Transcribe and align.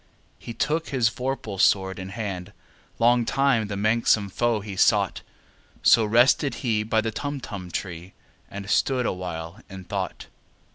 He 0.39 0.55
took 0.55 0.89
his 0.89 1.11
vorpal 1.11 1.59
sword 1.61 1.99
in 1.99 2.09
hand: 2.09 2.53
Long 2.97 3.23
time 3.23 3.67
the 3.67 3.77
manxome 3.77 4.31
foe 4.31 4.61
he 4.61 4.75
sought— 4.75 5.21
So 5.83 6.05
rested 6.05 6.55
he 6.65 6.81
by 6.81 7.01
the 7.01 7.11
Tumtum 7.11 7.69
tree, 7.71 8.13
And 8.49 8.67
stood 8.67 9.05
awhile 9.05 9.59
in 9.69 9.83
thought. 9.83 10.25